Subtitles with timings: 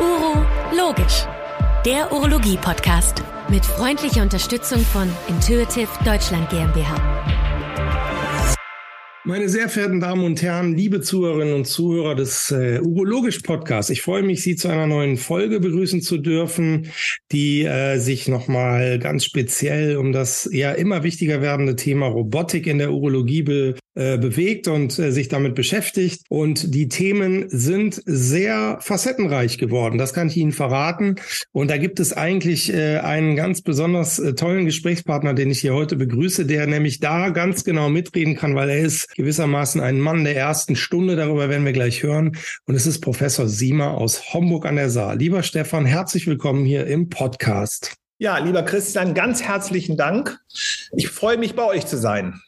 [0.00, 0.44] Uro
[0.76, 1.24] Logisch,
[1.86, 6.96] der Urologie-Podcast mit freundlicher Unterstützung von Intuitive Deutschland GmbH.
[9.24, 14.02] Meine sehr verehrten Damen und Herren, liebe Zuhörerinnen und Zuhörer des äh, Urologisch Podcasts, ich
[14.02, 16.88] freue mich, Sie zu einer neuen Folge begrüßen zu dürfen,
[17.32, 22.78] die äh, sich nochmal ganz speziell um das ja immer wichtiger werdende Thema Robotik in
[22.78, 26.22] der Urologie be bewegt und äh, sich damit beschäftigt.
[26.28, 31.16] Und die Themen sind sehr facettenreich geworden, das kann ich Ihnen verraten.
[31.52, 35.74] Und da gibt es eigentlich äh, einen ganz besonders äh, tollen Gesprächspartner, den ich hier
[35.74, 40.24] heute begrüße, der nämlich da ganz genau mitreden kann, weil er ist gewissermaßen ein Mann
[40.24, 41.16] der ersten Stunde.
[41.16, 42.36] Darüber werden wir gleich hören.
[42.66, 45.16] Und es ist Professor Siemer aus Homburg an der Saar.
[45.16, 47.96] Lieber Stefan, herzlich willkommen hier im Podcast.
[48.18, 50.38] Ja, lieber Christian, ganz herzlichen Dank.
[50.94, 52.40] Ich freue mich, bei euch zu sein.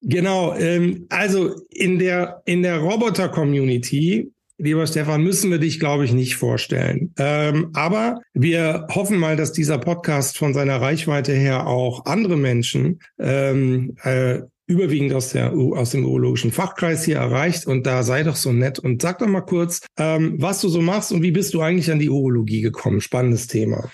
[0.00, 6.12] Genau, ähm, also in der, in der Roboter-Community Lieber Stefan, müssen wir dich, glaube ich,
[6.12, 7.14] nicht vorstellen.
[7.16, 12.98] Ähm, aber wir hoffen mal, dass dieser Podcast von seiner Reichweite her auch andere Menschen
[13.20, 17.68] ähm, äh, überwiegend aus, der, aus dem urologischen Fachkreis hier erreicht.
[17.68, 20.80] Und da sei doch so nett und sag doch mal kurz, ähm, was du so
[20.80, 23.00] machst und wie bist du eigentlich an die Urologie gekommen?
[23.00, 23.88] Spannendes Thema.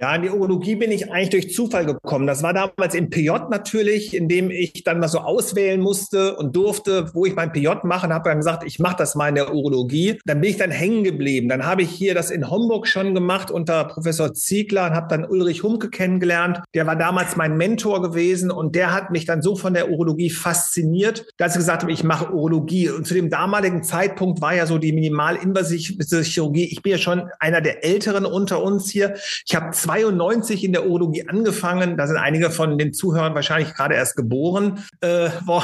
[0.00, 2.26] Ja, in die Urologie bin ich eigentlich durch Zufall gekommen.
[2.26, 6.56] Das war damals im PJ natürlich, in dem ich dann mal so auswählen musste und
[6.56, 8.06] durfte, wo ich mein PJ mache.
[8.06, 10.18] Und habe dann gesagt, ich mache das mal in der Urologie.
[10.24, 11.48] Dann bin ich dann hängen geblieben.
[11.48, 15.24] Dann habe ich hier das in Homburg schon gemacht unter Professor Ziegler und habe dann
[15.24, 16.58] Ulrich Humke kennengelernt.
[16.74, 20.30] Der war damals mein Mentor gewesen und der hat mich dann so von der Urologie
[20.30, 22.90] fasziniert, dass ich gesagt habe, ich mache Urologie.
[22.90, 26.64] Und zu dem damaligen Zeitpunkt war ja so die minimalinvasive Chirurgie.
[26.64, 29.14] Ich bin ja schon einer der Älteren unter uns hier.
[29.46, 31.96] Ich habe 92 in der Urologie angefangen.
[31.96, 34.84] Da sind einige von den Zuhörern wahrscheinlich gerade erst geboren.
[35.00, 35.30] Äh,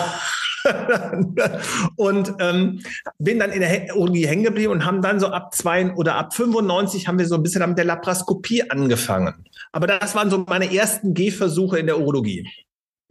[1.96, 2.80] und ähm,
[3.18, 6.34] bin dann in der Urologie hängen geblieben und haben dann so ab zwei oder ab
[6.34, 9.46] 95 haben wir so ein bisschen mit der Laparoskopie angefangen.
[9.72, 12.46] Aber das waren so meine ersten Gehversuche in der Urologie.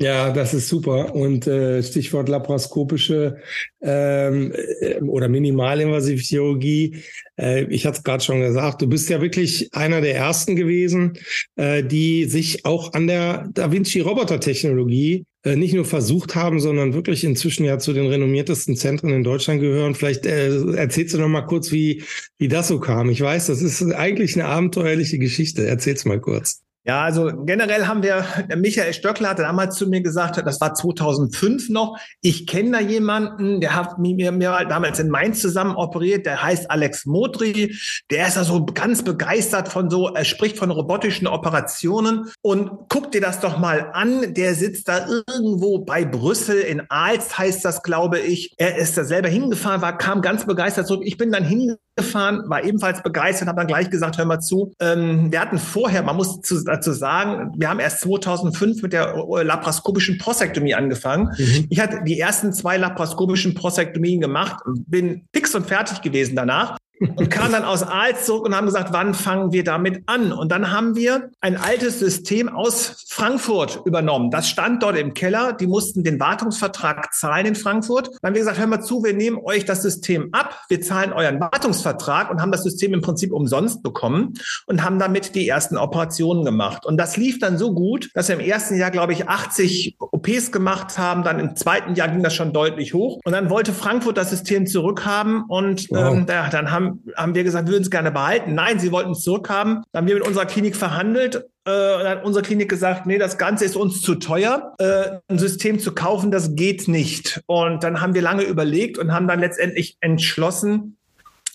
[0.01, 1.13] Ja, das ist super.
[1.13, 3.37] Und äh, Stichwort laparoskopische
[3.81, 7.03] ähm, äh, oder minimalinvasive Chirurgie.
[7.37, 11.17] Äh, ich hatte es gerade schon gesagt, du bist ja wirklich einer der ersten gewesen,
[11.57, 16.93] äh, die sich auch an der Da Vinci Roboter-Technologie äh, nicht nur versucht haben, sondern
[16.93, 19.95] wirklich inzwischen ja zu den renommiertesten Zentren in Deutschland gehören.
[19.95, 22.03] Vielleicht äh, erzählst du noch mal kurz, wie,
[22.37, 23.09] wie das so kam.
[23.09, 25.67] Ich weiß, das ist eigentlich eine abenteuerliche Geschichte.
[25.67, 26.61] Erzähl's mal kurz.
[26.89, 28.25] Ja, also generell haben wir,
[28.57, 33.61] Michael Stöckler hatte damals zu mir gesagt, das war 2005 noch, ich kenne da jemanden,
[33.61, 37.75] der hat mir, mir damals in Mainz zusammen operiert, der heißt Alex Modri,
[38.09, 42.31] der ist da so ganz begeistert von so, er spricht von robotischen Operationen.
[42.41, 47.38] Und guck dir das doch mal an, der sitzt da irgendwo bei Brüssel, in Aals
[47.38, 51.17] heißt das, glaube ich, er ist da selber hingefahren, war, kam ganz begeistert zurück, ich
[51.17, 54.73] bin dann hingegangen, gefahren, war ebenfalls begeistert, habe dann gleich gesagt, hör mal zu.
[54.79, 59.15] Ähm, wir hatten vorher, man muss zu, dazu sagen, wir haben erst 2005 mit der
[59.15, 61.29] äh, laparoskopischen Prosektomie angefangen.
[61.37, 61.67] Mhm.
[61.69, 67.29] Ich hatte die ersten zwei laparoskopischen Prosektomien gemacht, bin fix und fertig gewesen danach und
[67.29, 70.31] kamen dann aus Aals zurück und haben gesagt, wann fangen wir damit an?
[70.31, 74.31] Und dann haben wir ein altes System aus Frankfurt übernommen.
[74.31, 75.53] Das stand dort im Keller.
[75.53, 78.07] Die mussten den Wartungsvertrag zahlen in Frankfurt.
[78.21, 80.61] Dann haben wir gesagt, hör mal zu, wir nehmen euch das System ab.
[80.69, 84.33] Wir zahlen euren Wartungsvertrag und haben das System im Prinzip umsonst bekommen
[84.66, 86.85] und haben damit die ersten Operationen gemacht.
[86.85, 90.51] Und das lief dann so gut, dass wir im ersten Jahr, glaube ich, 80 OPs
[90.51, 91.23] gemacht haben.
[91.23, 93.19] Dann im zweiten Jahr ging das schon deutlich hoch.
[93.23, 96.13] Und dann wollte Frankfurt das System zurückhaben und wow.
[96.13, 98.55] ähm, ja, dann haben haben, wir gesagt, wir würden es gerne behalten.
[98.55, 99.83] Nein, sie wollten es zurückhaben.
[99.91, 101.35] Dann haben wir mit unserer Klinik verhandelt.
[101.35, 104.73] Äh, dann hat unsere Klinik gesagt, nee, das Ganze ist uns zu teuer.
[104.79, 107.41] Äh, ein System zu kaufen, das geht nicht.
[107.45, 110.97] Und dann haben wir lange überlegt und haben dann letztendlich entschlossen,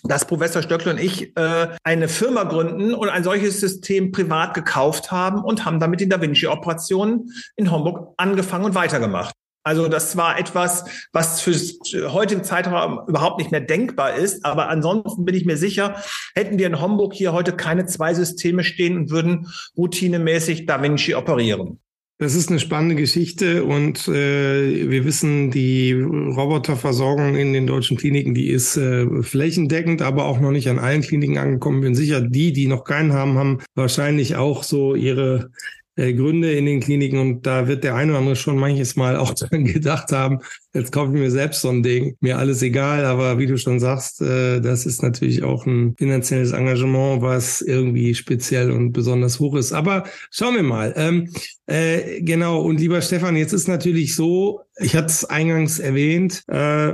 [0.07, 5.11] dass Professor Stöckler und ich äh, eine Firma gründen und ein solches System privat gekauft
[5.11, 9.33] haben und haben damit die Da Vinci-Operationen in Homburg angefangen und weitergemacht.
[9.65, 14.45] Also das war etwas, was für heutigen Zeitraum überhaupt nicht mehr denkbar ist.
[14.45, 15.95] Aber ansonsten bin ich mir sicher,
[16.35, 21.15] hätten wir in Homburg hier heute keine zwei Systeme stehen und würden routinemäßig Da Vinci
[21.15, 21.79] operieren.
[22.17, 28.33] Das ist eine spannende Geschichte und äh, wir wissen, die Roboterversorgung in den deutschen Kliniken,
[28.33, 31.81] die ist äh, flächendeckend, aber auch noch nicht an allen Kliniken angekommen.
[31.81, 35.49] Bin sicher, die, die noch keinen haben, haben wahrscheinlich auch so ihre
[35.95, 39.33] Gründe in den Kliniken und da wird der eine oder andere schon manches Mal auch
[39.33, 40.39] dran gedacht haben,
[40.73, 43.79] jetzt kaufe ich mir selbst so ein Ding, mir alles egal, aber wie du schon
[43.79, 49.55] sagst, äh, das ist natürlich auch ein finanzielles Engagement, was irgendwie speziell und besonders hoch
[49.55, 49.71] ist.
[49.71, 50.93] Aber schauen wir mal.
[50.97, 51.29] Ähm,
[51.67, 56.93] äh, genau, und lieber Stefan, jetzt ist natürlich so, ich hatte es eingangs erwähnt, äh,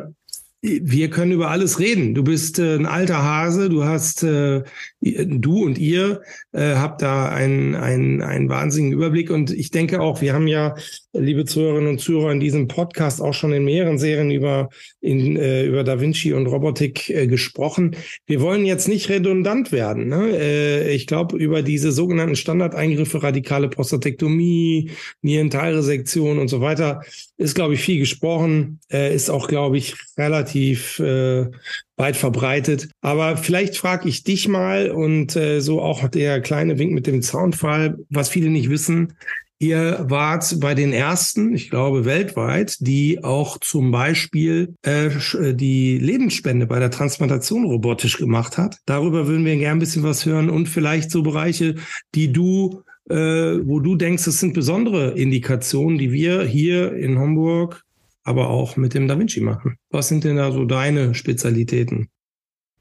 [0.62, 2.14] wir können über alles reden.
[2.14, 4.62] Du bist äh, ein alter Hase, du hast, äh,
[5.02, 6.22] du und ihr
[6.52, 9.32] äh, habt da einen, einen, einen wahnsinnigen Überblick.
[9.32, 10.76] Und ich denke auch, wir haben ja,
[11.14, 14.70] liebe Zuhörerinnen und Zuhörer, in diesem Podcast auch schon in mehreren Serien über,
[15.00, 17.96] in, äh, über Da Vinci und Robotik äh, gesprochen.
[18.28, 20.10] Wir wollen jetzt nicht redundant werden.
[20.10, 20.30] Ne?
[20.38, 24.92] Äh, ich glaube, über diese sogenannten Standardeingriffe, radikale Prostatektomie,
[25.24, 27.02] Nierenteilresektion und so weiter,
[27.38, 31.50] ist, glaube ich, viel gesprochen, äh, ist auch, glaube ich, relativ äh,
[31.98, 32.90] weit verbreitet.
[33.02, 37.22] Aber vielleicht frage ich dich mal und äh, so auch der kleine Wink mit dem
[37.22, 39.14] Zaunfall, was viele nicht wissen.
[39.60, 46.00] Ihr wart bei den ersten, ich glaube weltweit, die auch zum Beispiel äh, äh, die
[46.00, 48.78] Lebensspende bei der Transplantation robotisch gemacht hat.
[48.88, 51.76] Darüber würden wir gerne ein bisschen was hören und vielleicht so Bereiche,
[52.16, 57.84] die du äh, wo du denkst, es sind besondere Indikationen, die wir hier in Hamburg,
[58.24, 59.78] aber auch mit dem Da Vinci machen.
[59.90, 62.10] Was sind denn da so deine Spezialitäten?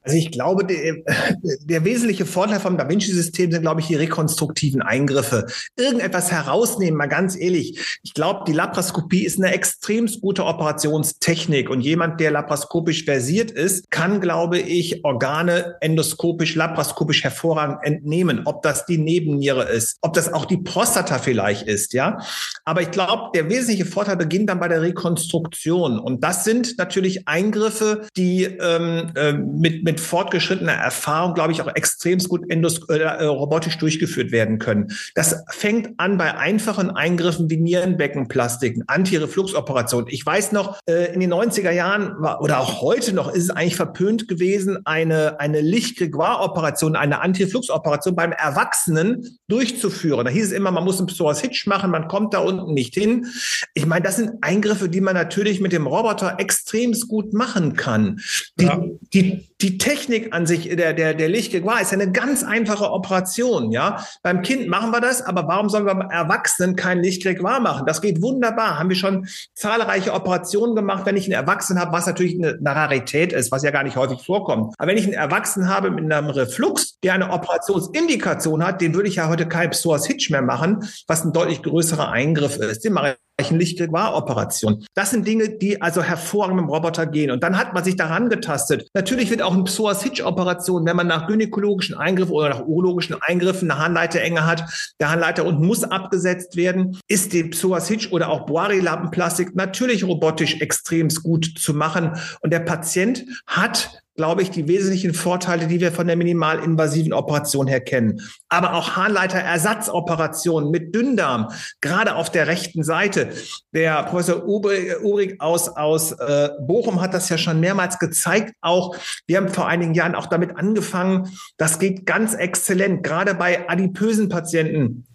[0.03, 0.97] Also ich glaube, der,
[1.65, 5.47] der wesentliche Vorteil vom Da Vinci-System sind, glaube ich, die rekonstruktiven Eingriffe.
[5.77, 8.01] Irgendetwas herausnehmen, mal ganz ehrlich.
[8.03, 13.91] Ich glaube, die Laparoskopie ist eine extrem gute Operationstechnik und jemand, der laparoskopisch versiert ist,
[13.91, 18.43] kann, glaube ich, Organe endoskopisch, laparoskopisch hervorragend entnehmen.
[18.47, 22.19] Ob das die Nebenniere ist, ob das auch die Prostata vielleicht ist, ja.
[22.65, 27.29] Aber ich glaube, der wesentliche Vorteil beginnt dann bei der Rekonstruktion und das sind natürlich
[27.29, 32.55] Eingriffe, die ähm, äh, mit, mit mit fortgeschrittener Erfahrung, glaube ich, auch extrem gut äh,
[32.55, 34.93] äh, robotisch durchgeführt werden können.
[35.17, 40.07] Das fängt an bei einfachen Eingriffen wie Nierenbeckenplastiken, Antirefluxoperationen.
[40.09, 43.51] Ich weiß noch, äh, in den 90er Jahren war, oder auch heute noch ist es
[43.51, 50.25] eigentlich verpönt gewesen, eine, eine Licht-Gregoire-Operation, eine Antirefluxoperation beim Erwachsenen durchzuführen.
[50.25, 52.95] Da hieß es immer, man muss einen Psoas Hitch machen, man kommt da unten nicht
[52.95, 53.27] hin.
[53.75, 58.21] Ich meine, das sind Eingriffe, die man natürlich mit dem Roboter extrem gut machen kann.
[58.59, 58.85] Die, ja.
[59.13, 63.73] die, die Technik an sich, der, der, der Lichtgegwar ist ja eine ganz einfache Operation,
[63.73, 64.05] ja.
[64.23, 67.87] Beim Kind machen wir das, aber warum sollen wir beim Erwachsenen kein Lichtgegwar machen?
[67.87, 68.79] Das geht wunderbar.
[68.79, 71.07] Haben wir schon zahlreiche Operationen gemacht.
[71.07, 73.97] Wenn ich einen Erwachsenen habe, was natürlich eine, eine Rarität ist, was ja gar nicht
[73.97, 74.75] häufig vorkommt.
[74.79, 79.09] Aber wenn ich einen Erwachsenen habe mit einem Reflux, der eine Operationsindikation hat, den würde
[79.09, 82.85] ich ja heute kein Psoas Hitch mehr machen, was ein deutlich größerer Eingriff ist.
[82.85, 83.17] Den mache
[83.49, 84.85] Lichtgewahroperation.
[84.95, 87.31] Das sind Dinge, die also hervorragend dem Roboter gehen.
[87.31, 88.89] Und dann hat man sich daran getastet.
[88.93, 93.81] Natürlich wird auch eine Psoas-Hitch-Operation, wenn man nach gynäkologischen Eingriffen oder nach urologischen Eingriffen eine
[93.81, 94.65] Harnleiterenge hat,
[95.01, 101.09] der Harnleiter und muss abgesetzt werden, ist die Psoas-Hitch oder auch Boari-Lappenplastik natürlich robotisch extrem
[101.09, 102.13] gut zu machen.
[102.41, 107.67] Und der Patient hat glaube ich, die wesentlichen Vorteile, die wir von der minimalinvasiven Operation
[107.67, 108.21] her kennen.
[108.51, 111.49] Aber auch Harnleiterersatzoperationen mit Dünndarm,
[111.81, 113.31] gerade auf der rechten Seite.
[113.73, 118.53] Der Professor Uhrig aus, aus äh, Bochum hat das ja schon mehrmals gezeigt.
[118.61, 118.95] Auch
[119.27, 121.31] wir haben vor einigen Jahren auch damit angefangen.
[121.57, 125.07] Das geht ganz exzellent, gerade bei adipösen Patienten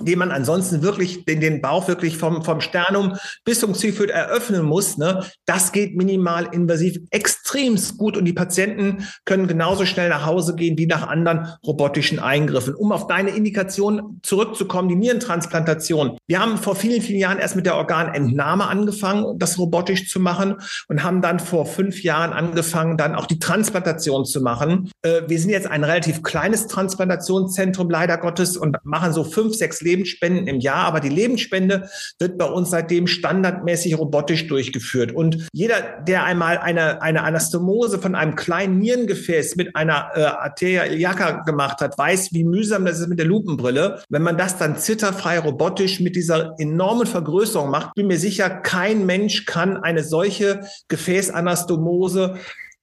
[0.00, 4.64] den man ansonsten wirklich den, den Bauch wirklich vom, vom Sternum bis zum Zielfeld eröffnen
[4.64, 10.24] muss, ne, das geht minimal invasiv extremst gut und die Patienten können genauso schnell nach
[10.24, 12.74] Hause gehen wie nach anderen robotischen Eingriffen.
[12.74, 16.18] Um auf deine Indikation zurückzukommen, die Nierentransplantation.
[16.26, 20.56] Wir haben vor vielen, vielen Jahren erst mit der Organentnahme angefangen, das robotisch zu machen
[20.88, 24.90] und haben dann vor fünf Jahren angefangen, dann auch die Transplantation zu machen.
[25.02, 29.82] Äh, wir sind jetzt ein relativ kleines Transplantationszentrum leider Gottes und machen so fünf, sechs
[29.88, 35.12] Lebensspenden im Jahr, aber die Lebensspende wird bei uns seitdem standardmäßig robotisch durchgeführt.
[35.12, 40.84] Und jeder, der einmal eine, eine Anastomose von einem kleinen Nierengefäß mit einer äh, Arteria
[40.84, 44.02] iliaca gemacht hat, weiß, wie mühsam das ist mit der Lupenbrille.
[44.08, 49.06] Wenn man das dann zitterfrei robotisch mit dieser enormen Vergrößerung macht, bin mir sicher, kein
[49.06, 52.36] Mensch kann eine solche Gefäßanastomose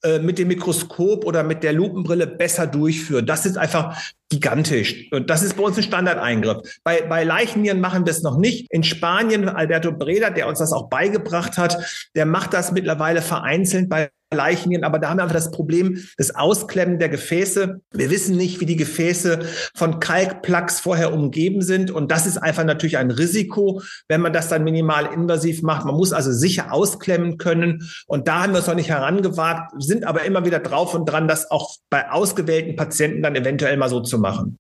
[0.05, 3.25] äh, mit dem Mikroskop oder mit der Lupenbrille besser durchführen.
[3.25, 3.97] Das ist einfach
[4.29, 5.12] gigantisch.
[5.12, 6.79] Und das ist bei uns ein Standardeingriff.
[6.84, 8.67] Bei, bei Leichennieren machen wir es noch nicht.
[8.72, 13.89] In Spanien, Alberto Breda, der uns das auch beigebracht hat, der macht das mittlerweile vereinzelt
[13.89, 17.82] bei Leichnien, aber da haben wir einfach das Problem des Ausklemmen der Gefäße.
[17.91, 19.39] Wir wissen nicht, wie die Gefäße
[19.75, 24.50] von Kalkplaques vorher umgeben sind und das ist einfach natürlich ein Risiko, wenn man das
[24.50, 25.86] dann minimal invasiv macht.
[25.86, 30.05] Man muss also sicher ausklemmen können und da haben wir es noch nicht herangewagt, sind
[30.05, 34.01] aber immer wieder drauf und dran, das auch bei ausgewählten Patienten dann eventuell mal so
[34.01, 34.57] zu machen.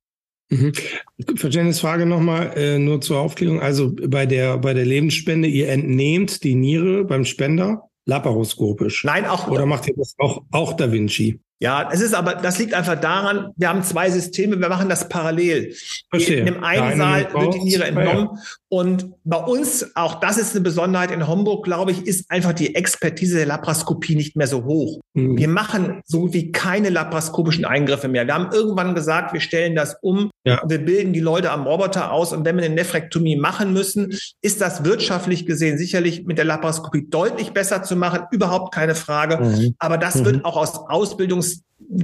[0.49, 0.73] Mhm.
[1.35, 3.61] Verständnis Frage nochmal, äh, nur zur Aufklärung.
[3.61, 7.89] Also bei der, bei der Lebensspende, ihr entnehmt die Niere beim Spender?
[8.05, 9.03] laparoskopisch.
[9.03, 9.47] Nein, auch.
[9.47, 11.39] Oder macht ihr das auch, auch Da Vinci?
[11.59, 15.07] Ja, es ist aber, das liegt einfach daran, wir haben zwei Systeme, wir machen das
[15.07, 15.73] parallel.
[16.09, 16.39] Verstehe.
[16.39, 18.41] In dem einen Saal wird die Niere entnommen ja.
[18.67, 22.75] und bei uns, auch das ist eine Besonderheit in Homburg, glaube ich, ist einfach die
[22.75, 24.99] Expertise der Laparoskopie nicht mehr so hoch.
[25.13, 25.37] Mhm.
[25.37, 28.27] Wir machen so gut wie keine laparoskopischen Eingriffe mehr.
[28.27, 30.61] Wir haben irgendwann gesagt, wir stellen das um, ja.
[30.67, 34.59] wir bilden die Leute am Roboter aus und wenn wir eine Nephrektomie machen müssen, ist
[34.59, 39.37] das wirtschaftlich gesehen sicherlich mit der Laparoskopie deutlich besser zu machen, überhaupt keine Frage.
[39.37, 39.75] Mhm.
[39.79, 40.25] Aber das mhm.
[40.25, 41.44] wird auch aus Ausbildungs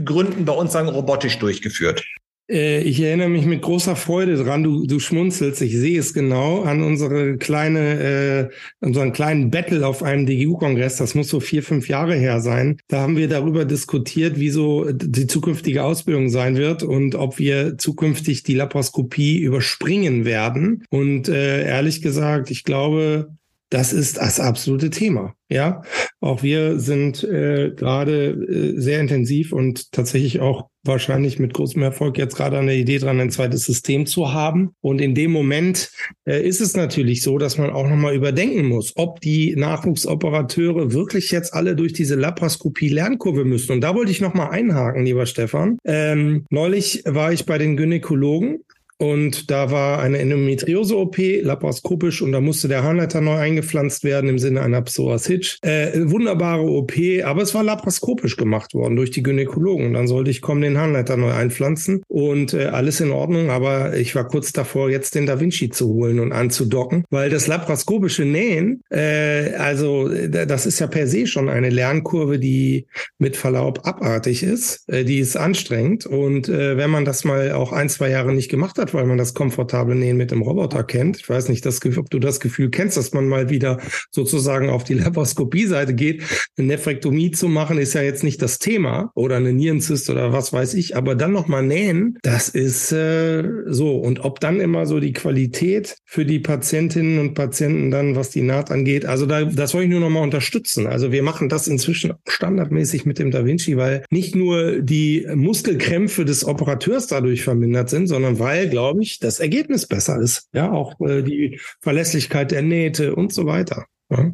[0.06, 2.04] Gründen bei uns sagen, robotisch durchgeführt.
[2.52, 6.64] Äh, ich erinnere mich mit großer Freude dran, du, du schmunzelst, ich sehe es genau,
[6.64, 8.50] an unsere kleine,
[8.82, 12.78] äh, unseren kleinen Battle auf einem DGU-Kongress, das muss so vier, fünf Jahre her sein.
[12.90, 17.78] Da haben wir darüber diskutiert, wie so die zukünftige Ausbildung sein wird und ob wir
[17.78, 20.84] zukünftig die Laparoskopie überspringen werden.
[20.90, 23.30] Und äh, ehrlich gesagt, ich glaube,
[23.72, 25.34] das ist das absolute Thema.
[25.50, 25.82] Ja,
[26.20, 32.18] auch wir sind äh, gerade äh, sehr intensiv und tatsächlich auch wahrscheinlich mit großem Erfolg
[32.18, 34.72] jetzt gerade an der Idee dran, ein zweites System zu haben.
[34.82, 35.92] Und in dem Moment
[36.26, 41.32] äh, ist es natürlich so, dass man auch nochmal überdenken muss, ob die Nachwuchsoperateure wirklich
[41.32, 43.74] jetzt alle durch diese Laparoskopie-Lernkurve müssen.
[43.74, 45.78] Und da wollte ich nochmal einhaken, lieber Stefan.
[45.86, 48.64] Ähm, neulich war ich bei den Gynäkologen
[49.02, 54.38] und da war eine Endometriose-OP, laparoskopisch, und da musste der Harnleiter neu eingepflanzt werden im
[54.38, 55.58] Sinne einer Psoas Hitch.
[55.64, 56.94] Äh, wunderbare OP,
[57.24, 59.88] aber es war laparoskopisch gemacht worden durch die Gynäkologen.
[59.88, 63.50] Und dann sollte ich kommen, den Harnleiter neu einpflanzen und äh, alles in Ordnung.
[63.50, 67.48] Aber ich war kurz davor, jetzt den Da Vinci zu holen und anzudocken, weil das
[67.48, 72.86] laparoskopische Nähen, äh, also das ist ja per se schon eine Lernkurve, die
[73.18, 74.88] mit Verlaub abartig ist.
[74.88, 76.06] Äh, die ist anstrengend.
[76.06, 79.18] Und äh, wenn man das mal auch ein, zwei Jahre nicht gemacht hat, weil man
[79.18, 81.18] das komfortable Nähen mit dem Roboter kennt.
[81.18, 83.80] Ich weiß nicht, das, ob du das Gefühl kennst, dass man mal wieder
[84.12, 86.24] sozusagen auf die Laparoskopie-Seite geht.
[86.58, 90.54] Eine Nephrektomie zu machen ist ja jetzt nicht das Thema oder eine Nierenzyst oder was
[90.54, 93.96] weiß ich, aber dann nochmal nähen, das ist äh, so.
[93.96, 98.42] Und ob dann immer so die Qualität für die Patientinnen und Patienten dann, was die
[98.42, 100.88] Naht angeht, also da, das soll ich nur nochmal unterstützen.
[100.88, 106.26] Also wir machen das inzwischen standardmäßig mit dem Da Vinci, weil nicht nur die Muskelkrämpfe
[106.26, 110.50] des Operateurs dadurch vermindert sind, sondern weil, glaube glaube ich, das Ergebnis besser ist.
[110.54, 113.86] Ja, auch äh, die Verlässlichkeit der Nähte und so weiter.
[114.10, 114.32] Ja.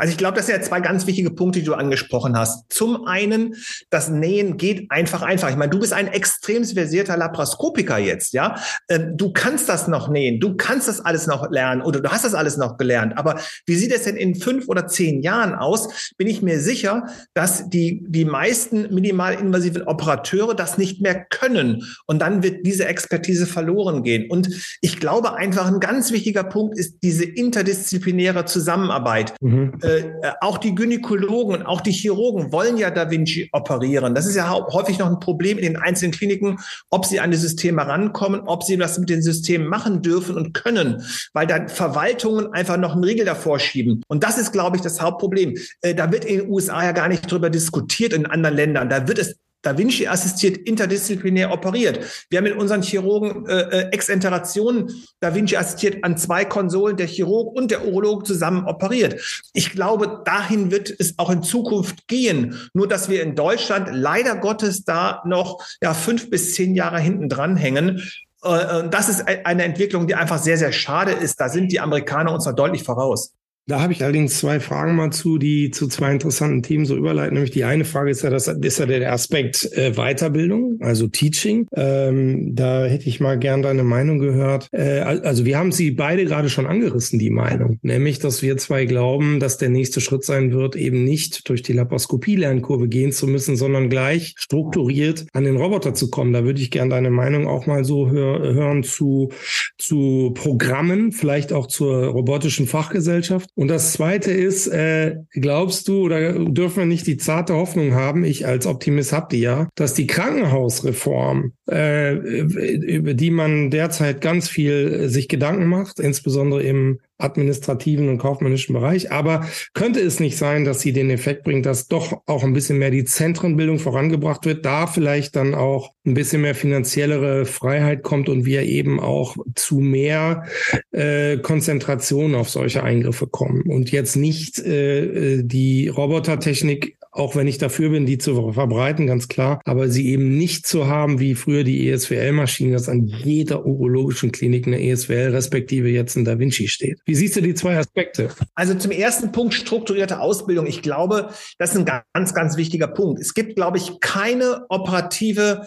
[0.00, 2.72] Also ich glaube, das sind ja zwei ganz wichtige Punkte, die du angesprochen hast.
[2.72, 3.54] Zum einen,
[3.90, 5.50] das Nähen geht einfach einfach.
[5.50, 8.56] Ich meine, du bist ein extrem versierter Laparoskopiker jetzt, ja.
[8.88, 12.24] Ähm, du kannst das noch nähen, du kannst das alles noch lernen oder du hast
[12.24, 13.18] das alles noch gelernt.
[13.18, 16.12] Aber wie sieht es denn in fünf oder zehn Jahren aus?
[16.16, 21.82] Bin ich mir sicher, dass die, die meisten minimalinvasiven Operateure das nicht mehr können.
[22.06, 24.30] Und dann wird diese Expertise verloren gehen.
[24.30, 24.48] Und
[24.80, 29.34] ich glaube einfach, ein ganz wichtiger Punkt ist diese interdisziplinäre Zusammenarbeit.
[29.42, 34.14] Mhm äh, auch die Gynäkologen und auch die Chirurgen wollen ja Da Vinci operieren.
[34.14, 36.58] Das ist ja häufig noch ein Problem in den einzelnen Kliniken,
[36.90, 40.54] ob sie an die Systeme rankommen, ob sie das mit den Systemen machen dürfen und
[40.54, 44.02] können, weil da Verwaltungen einfach noch einen Riegel davor schieben.
[44.08, 45.56] Und das ist, glaube ich, das Hauptproblem.
[45.82, 48.88] Äh, da wird in den USA ja gar nicht drüber diskutiert in anderen Ländern.
[48.88, 52.00] Da wird es da Vinci assistiert interdisziplinär operiert.
[52.30, 54.90] Wir haben in unseren Chirurgen äh, äh, Exenteration
[55.20, 59.20] Da Vinci assistiert an zwei Konsolen, der Chirurg und der Urolog zusammen operiert.
[59.52, 62.58] Ich glaube, dahin wird es auch in Zukunft gehen.
[62.72, 67.28] Nur, dass wir in Deutschland leider Gottes da noch ja, fünf bis zehn Jahre hinten
[67.28, 68.02] dran hängen.
[68.42, 71.40] Äh, das ist e-, eine Entwicklung, die einfach sehr, sehr schade ist.
[71.40, 73.34] Da sind die Amerikaner uns noch deutlich voraus.
[73.70, 77.34] Da habe ich allerdings zwei Fragen mal zu, die zu zwei interessanten Themen so überleiten.
[77.34, 81.68] Nämlich die eine Frage ist ja, das ist ja der Aspekt äh, Weiterbildung, also Teaching.
[81.76, 84.68] Ähm, da hätte ich mal gern deine Meinung gehört.
[84.72, 87.78] Äh, also wir haben sie beide gerade schon angerissen, die Meinung.
[87.82, 91.72] Nämlich, dass wir zwei glauben, dass der nächste Schritt sein wird, eben nicht durch die
[91.72, 96.32] Laparoskopie-Lernkurve gehen zu müssen, sondern gleich strukturiert an den Roboter zu kommen.
[96.32, 99.30] Da würde ich gern deine Meinung auch mal so hör hören zu,
[99.78, 106.32] zu Programmen, vielleicht auch zur robotischen Fachgesellschaft und das Zweite ist, äh, glaubst du oder
[106.32, 110.06] dürfen wir nicht die zarte Hoffnung haben, ich als Optimist hab die ja, dass die
[110.06, 118.16] Krankenhausreform, äh, über die man derzeit ganz viel sich Gedanken macht, insbesondere im administrativen und
[118.16, 119.12] kaufmännischen Bereich.
[119.12, 122.78] Aber könnte es nicht sein, dass sie den Effekt bringt, dass doch auch ein bisschen
[122.78, 128.28] mehr die Zentrenbildung vorangebracht wird, da vielleicht dann auch ein bisschen mehr finanziellere Freiheit kommt
[128.28, 130.44] und wir eben auch zu mehr
[130.92, 137.48] äh, Konzentration auf solche Eingriffe kommen und jetzt nicht äh, äh die Robotertechnik auch wenn
[137.48, 141.34] ich dafür bin, die zu verbreiten, ganz klar, aber sie eben nicht zu haben, wie
[141.34, 146.68] früher die ESWL-Maschine, dass an jeder urologischen Klinik eine ESWL respektive jetzt ein Da Vinci
[146.68, 147.00] steht.
[147.06, 148.30] Wie siehst du die zwei Aspekte?
[148.54, 150.66] Also zum ersten Punkt strukturierte Ausbildung.
[150.66, 153.20] Ich glaube, das ist ein ganz, ganz wichtiger Punkt.
[153.20, 155.66] Es gibt, glaube ich, keine operative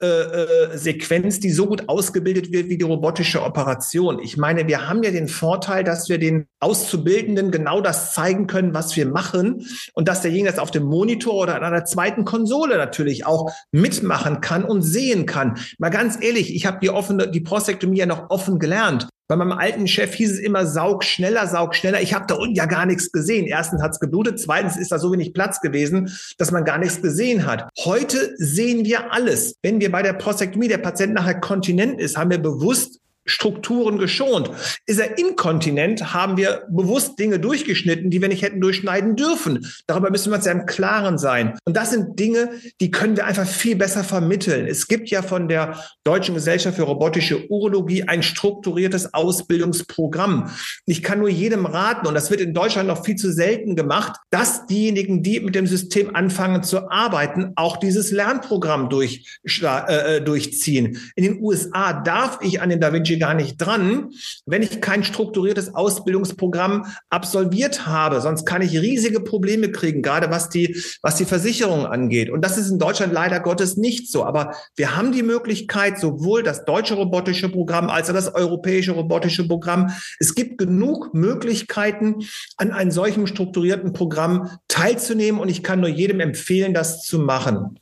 [0.00, 4.20] äh, äh, Sequenz, die so gut ausgebildet wird wie die robotische Operation.
[4.20, 8.74] Ich meine, wir haben ja den Vorteil, dass wir den Auszubildenden genau das zeigen können,
[8.74, 12.76] was wir machen und dass derjenige das auf dem Monitor oder an einer zweiten Konsole
[12.76, 15.58] natürlich auch mitmachen kann und sehen kann.
[15.78, 19.08] Mal ganz ehrlich, ich habe die offene, die Prostektomie ja noch offen gelernt.
[19.30, 22.00] Bei meinem alten Chef hieß es immer saug schneller, saug schneller.
[22.00, 23.46] Ich habe da unten ja gar nichts gesehen.
[23.46, 27.44] Erstens hat's geblutet, zweitens ist da so wenig Platz gewesen, dass man gar nichts gesehen
[27.44, 27.68] hat.
[27.78, 29.56] Heute sehen wir alles.
[29.62, 34.50] Wenn wir bei der Prostektomie der Patient nachher kontinent ist, haben wir bewusst Strukturen geschont.
[34.86, 39.66] Ist er inkontinent, haben wir bewusst Dinge durchgeschnitten, die wir nicht hätten durchschneiden dürfen.
[39.86, 41.58] Darüber müssen wir uns ja im Klaren sein.
[41.64, 44.66] Und das sind Dinge, die können wir einfach viel besser vermitteln.
[44.66, 50.50] Es gibt ja von der Deutschen Gesellschaft für robotische Urologie ein strukturiertes Ausbildungsprogramm.
[50.86, 54.18] Ich kann nur jedem raten, und das wird in Deutschland noch viel zu selten gemacht,
[54.30, 60.20] dass diejenigen, die mit dem System anfangen zu arbeiten, auch dieses Lernprogramm durch, äh, äh,
[60.22, 60.98] durchziehen.
[61.14, 64.10] In den USA darf ich an den Da Vinci gar nicht dran,
[64.46, 68.20] wenn ich kein strukturiertes Ausbildungsprogramm absolviert habe.
[68.20, 72.30] Sonst kann ich riesige Probleme kriegen, gerade was die, was die Versicherung angeht.
[72.30, 74.24] Und das ist in Deutschland leider Gottes nicht so.
[74.24, 79.46] Aber wir haben die Möglichkeit, sowohl das deutsche robotische Programm als auch das europäische robotische
[79.46, 79.90] Programm.
[80.18, 82.16] Es gibt genug Möglichkeiten,
[82.56, 85.40] an einem solchen strukturierten Programm teilzunehmen.
[85.40, 87.78] Und ich kann nur jedem empfehlen, das zu machen.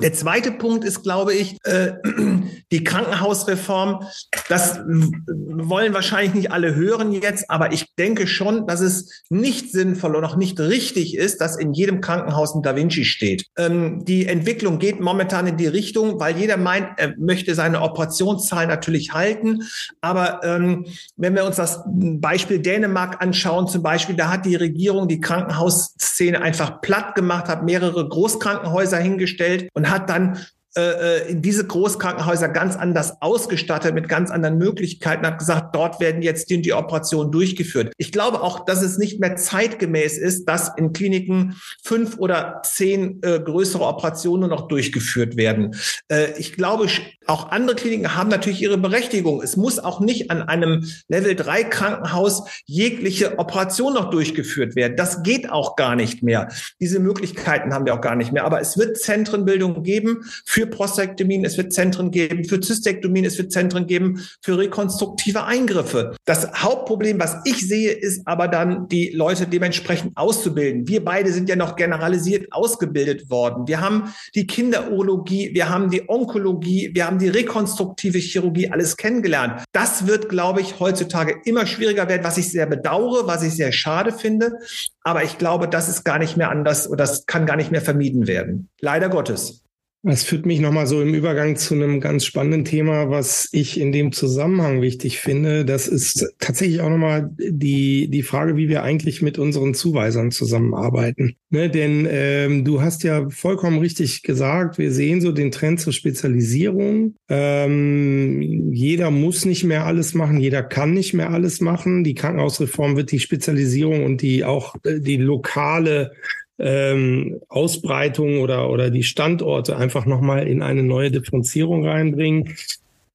[0.00, 1.94] Der zweite Punkt ist, glaube ich, äh,
[2.72, 4.04] die Krankenhausreform.
[4.48, 10.14] Das wollen wahrscheinlich nicht alle hören jetzt, aber ich denke schon, dass es nicht sinnvoll
[10.14, 13.46] und auch nicht richtig ist, dass in jedem Krankenhaus ein Da Vinci steht.
[13.56, 18.66] Ähm, die Entwicklung geht momentan in die Richtung, weil jeder meint, er möchte seine Operationszahl
[18.66, 19.62] natürlich halten.
[20.02, 25.08] Aber ähm, wenn wir uns das Beispiel Dänemark anschauen, zum Beispiel, da hat die Regierung
[25.08, 30.38] die Krankenhausszene einfach platt gemacht, hat mehrere Großkrankenhäuser hingestellt und hat dann
[30.76, 36.00] äh, äh, in diese Großkrankenhäuser ganz anders ausgestattet mit ganz anderen Möglichkeiten, hat gesagt, dort
[36.00, 37.94] werden jetzt die, die Operationen durchgeführt.
[37.96, 43.22] Ich glaube auch, dass es nicht mehr zeitgemäß ist, dass in Kliniken fünf oder zehn
[43.22, 45.74] äh, größere Operationen noch durchgeführt werden.
[46.08, 46.88] Äh, ich glaube,
[47.26, 49.40] auch andere Kliniken haben natürlich ihre Berechtigung.
[49.42, 54.94] Es muss auch nicht an einem Level 3 Krankenhaus jegliche Operation noch durchgeführt werden.
[54.98, 56.48] Das geht auch gar nicht mehr.
[56.80, 58.44] Diese Möglichkeiten haben wir auch gar nicht mehr.
[58.44, 63.38] Aber es wird Zentrenbildung geben für für Prostektomien, es wird Zentren geben für Zystektomien, es
[63.38, 66.16] wird Zentren geben für rekonstruktive Eingriffe.
[66.24, 70.88] Das Hauptproblem, was ich sehe, ist aber dann, die Leute dementsprechend auszubilden.
[70.88, 73.66] Wir beide sind ja noch generalisiert ausgebildet worden.
[73.68, 79.64] Wir haben die Kinderurologie, wir haben die Onkologie, wir haben die rekonstruktive Chirurgie alles kennengelernt.
[79.72, 83.72] Das wird, glaube ich, heutzutage immer schwieriger werden, was ich sehr bedauere, was ich sehr
[83.72, 84.58] schade finde.
[85.02, 87.82] Aber ich glaube, das ist gar nicht mehr anders oder das kann gar nicht mehr
[87.82, 88.68] vermieden werden.
[88.80, 89.65] Leider Gottes.
[90.06, 93.90] Das führt mich nochmal so im Übergang zu einem ganz spannenden Thema, was ich in
[93.90, 95.64] dem Zusammenhang wichtig finde.
[95.64, 101.34] Das ist tatsächlich auch nochmal die, die Frage, wie wir eigentlich mit unseren Zuweisern zusammenarbeiten.
[101.50, 105.92] Ne, denn ähm, du hast ja vollkommen richtig gesagt, wir sehen so den Trend zur
[105.92, 107.16] Spezialisierung.
[107.28, 112.04] Ähm, jeder muss nicht mehr alles machen, jeder kann nicht mehr alles machen.
[112.04, 116.12] Die Krankenhausreform wird die Spezialisierung und die auch äh, die lokale
[116.58, 122.56] ähm, Ausbreitung oder, oder die Standorte einfach nochmal in eine neue Differenzierung reinbringen.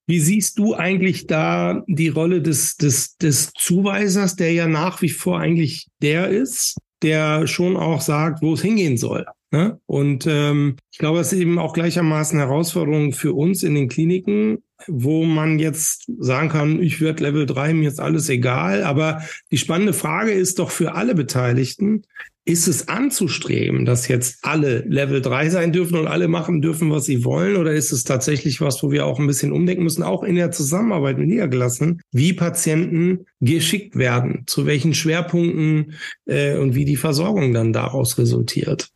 [0.08, 5.10] Wie siehst du eigentlich da die Rolle des, des, des Zuweisers, der ja nach wie
[5.10, 9.25] vor eigentlich der ist, der schon auch sagt, wo es hingehen soll?
[9.51, 9.80] Ne?
[9.86, 14.63] Und ähm, ich glaube, es ist eben auch gleichermaßen Herausforderung für uns in den Kliniken,
[14.88, 18.84] wo man jetzt sagen kann, ich werde Level 3, mir ist alles egal.
[18.84, 22.04] Aber die spannende Frage ist doch für alle Beteiligten,
[22.43, 27.06] ist es anzustreben, dass jetzt alle Level 3 sein dürfen und alle machen dürfen, was
[27.06, 27.56] sie wollen?
[27.56, 30.51] Oder ist es tatsächlich was, wo wir auch ein bisschen umdenken müssen, auch in der
[30.51, 35.93] Zusammenarbeit mit Niedergelassenen, wie Patienten geschickt werden, zu welchen Schwerpunkten
[36.25, 38.89] äh, und wie die Versorgung dann daraus resultiert?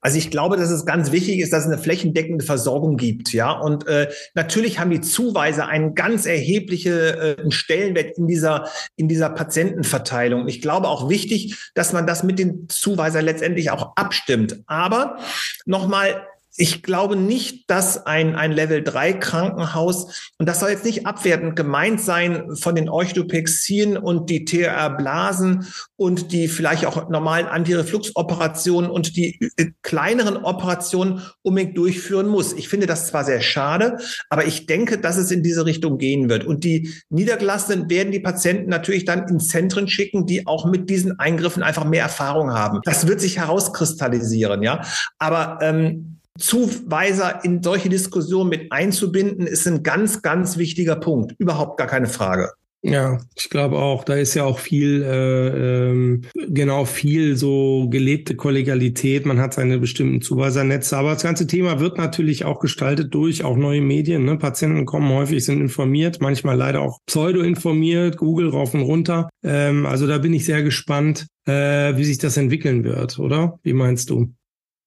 [0.00, 3.52] Also ich glaube, dass es ganz wichtig ist, dass es eine flächendeckende Versorgung gibt, ja.
[3.52, 9.30] Und äh, natürlich haben die Zuweiser einen ganz erheblichen äh, Stellenwert in dieser in dieser
[9.30, 10.48] Patientenverteilung.
[10.48, 14.60] Ich glaube auch wichtig, dass man das mit den Zuweisern letztendlich auch abstimmt.
[14.66, 15.18] Aber
[15.66, 21.06] nochmal ich glaube nicht, dass ein, ein Level 3 Krankenhaus, und das soll jetzt nicht
[21.06, 28.90] abwertend gemeint sein von den Orthopexien und die TR-Blasen und die vielleicht auch normalen Antirefluxoperationen
[28.90, 32.52] und die äh, kleineren Operationen unbedingt durchführen muss.
[32.52, 36.28] Ich finde das zwar sehr schade, aber ich denke, dass es in diese Richtung gehen
[36.28, 36.44] wird.
[36.44, 41.18] Und die Niedergelassenen werden die Patienten natürlich dann in Zentren schicken, die auch mit diesen
[41.18, 42.80] Eingriffen einfach mehr Erfahrung haben.
[42.84, 44.82] Das wird sich herauskristallisieren, ja.
[45.18, 51.34] Aber ähm, Zuweiser in solche Diskussionen mit einzubinden, ist ein ganz, ganz wichtiger Punkt.
[51.38, 52.50] Überhaupt gar keine Frage.
[52.82, 58.36] Ja, ich glaube auch, da ist ja auch viel, äh, ähm, genau viel so gelebte
[58.36, 59.26] Kollegialität.
[59.26, 63.58] Man hat seine bestimmten Zuweisernetze, aber das ganze Thema wird natürlich auch gestaltet durch auch
[63.58, 64.24] neue Medien.
[64.24, 64.38] Ne?
[64.38, 69.28] Patienten kommen häufig, sind informiert, manchmal leider auch pseudo-informiert, Google rauf und runter.
[69.44, 73.58] Ähm, also da bin ich sehr gespannt, äh, wie sich das entwickeln wird, oder?
[73.62, 74.32] Wie meinst du?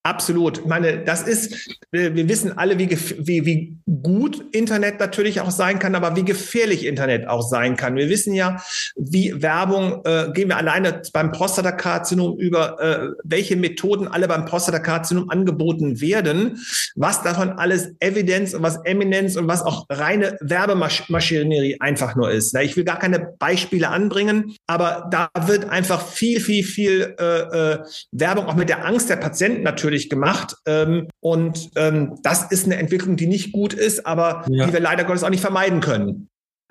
[0.06, 0.58] Absolut.
[0.58, 5.80] Ich meine, das ist, wir wissen alle, wie, wie, wie gut Internet natürlich auch sein
[5.80, 7.96] kann, aber wie gefährlich Internet auch sein kann.
[7.96, 8.62] Wir wissen ja,
[8.98, 15.30] wie Werbung, äh, gehen wir alleine beim Prostatakarzinom über, äh, welche Methoden alle beim Prostatakarzinom
[15.30, 16.60] angeboten werden,
[16.96, 22.54] was davon alles Evidenz und was Eminenz und was auch reine Werbemaschinerie einfach nur ist.
[22.58, 27.80] Ich will gar keine Beispiele anbringen, aber da wird einfach viel, viel, viel äh, äh,
[28.12, 30.56] Werbung auch mit der Angst der Patienten natürlich natürlich gemacht.
[30.66, 34.66] Ähm, und ähm, das ist eine Entwicklung, die nicht gut ist, aber ja.
[34.66, 36.28] die wir leider Gottes auch nicht vermeiden können.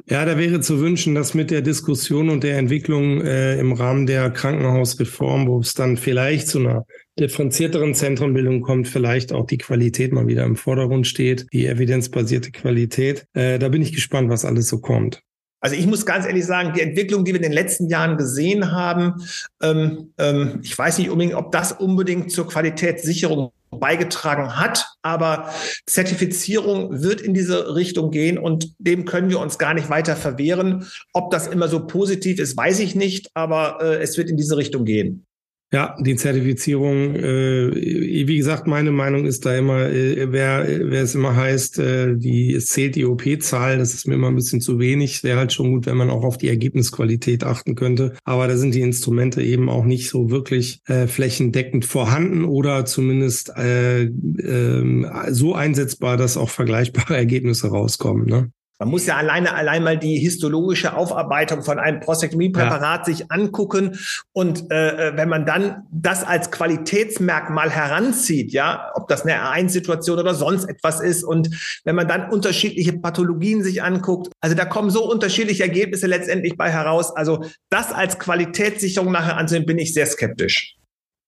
[0.08, 4.06] Ja, da wäre zu wünschen, dass mit der Diskussion und der Entwicklung äh, im Rahmen
[4.06, 6.84] der Krankenhausreform, wo es dann vielleicht zu einer
[7.20, 13.26] differenzierteren Zentrenbildung kommt, vielleicht auch die Qualität mal wieder im Vordergrund steht, die evidenzbasierte Qualität.
[13.34, 15.22] Äh, da bin ich gespannt, was alles so kommt.
[15.62, 18.72] Also ich muss ganz ehrlich sagen, die Entwicklung, die wir in den letzten Jahren gesehen
[18.72, 19.24] haben,
[19.62, 25.50] ähm, ähm, ich weiß nicht unbedingt, ob das unbedingt zur Qualitätssicherung beigetragen hat, aber
[25.86, 30.86] Zertifizierung wird in diese Richtung gehen und dem können wir uns gar nicht weiter verwehren.
[31.12, 34.56] Ob das immer so positiv ist, weiß ich nicht, aber äh, es wird in diese
[34.56, 35.24] Richtung gehen.
[35.74, 41.14] Ja, die Zertifizierung, äh, wie gesagt, meine Meinung ist da immer, äh, wer, wer es
[41.14, 44.78] immer heißt, äh, die, es zählt die OP-Zahl, das ist mir immer ein bisschen zu
[44.78, 45.24] wenig.
[45.24, 48.12] Wäre halt schon gut, wenn man auch auf die Ergebnisqualität achten könnte.
[48.24, 53.56] Aber da sind die Instrumente eben auch nicht so wirklich äh, flächendeckend vorhanden oder zumindest
[53.56, 58.26] äh, äh, so einsetzbar, dass auch vergleichbare Ergebnisse rauskommen.
[58.26, 58.52] Ne?
[58.82, 63.14] Man muss ja alleine allein mal die histologische Aufarbeitung von einem Prostaktemiepräparat ja.
[63.14, 63.96] sich angucken
[64.32, 70.18] und äh, äh, wenn man dann das als Qualitätsmerkmal heranzieht, ja, ob das eine R1-Situation
[70.18, 71.48] oder sonst etwas ist und
[71.84, 76.68] wenn man dann unterschiedliche Pathologien sich anguckt, also da kommen so unterschiedliche Ergebnisse letztendlich bei
[76.68, 77.14] heraus.
[77.14, 80.74] Also das als Qualitätssicherung nachher ansehen, bin ich sehr skeptisch.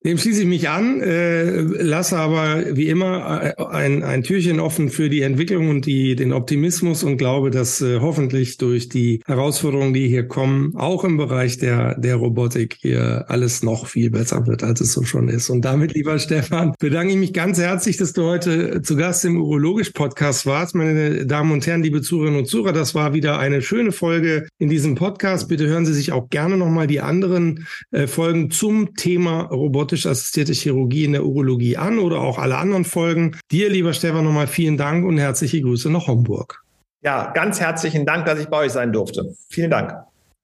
[0.07, 4.91] Dem schließe ich mich an, äh, lasse aber wie immer äh, ein, ein Türchen offen
[4.91, 9.95] für die Entwicklung und die, den Optimismus und glaube, dass äh, hoffentlich durch die Herausforderungen,
[9.95, 14.63] die hier kommen, auch im Bereich der, der Robotik hier alles noch viel besser wird,
[14.63, 15.49] als es so schon ist.
[15.49, 19.41] Und damit, lieber Stefan, bedanke ich mich ganz herzlich, dass du heute zu Gast im
[19.41, 20.75] Urologisch-Podcast warst.
[20.75, 24.69] Meine Damen und Herren, liebe Zuhörerinnen und Zuhörer, das war wieder eine schöne Folge in
[24.69, 25.49] diesem Podcast.
[25.49, 30.07] Bitte hören Sie sich auch gerne nochmal die anderen äh, Folgen zum Thema Robotik robotisch
[30.07, 33.37] assistierte Chirurgie in der Urologie an oder auch alle anderen Folgen.
[33.51, 36.63] Dir, lieber Stefan, nochmal vielen Dank und herzliche Grüße nach Homburg.
[37.03, 39.35] Ja, ganz herzlichen Dank, dass ich bei euch sein durfte.
[39.49, 39.93] Vielen Dank.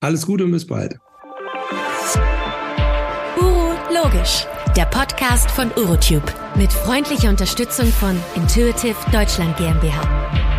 [0.01, 0.97] Alles Gute und bis bald.
[3.39, 10.50] Uro Logisch, der Podcast von Urotube mit freundlicher Unterstützung von Intuitive Deutschland GmbH.